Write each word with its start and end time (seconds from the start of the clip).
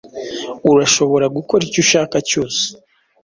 Urashobora 0.71 1.25
gukora 1.35 1.61
icyo 1.67 1.79
ushaka 1.83 2.17
cyose. 2.29 2.63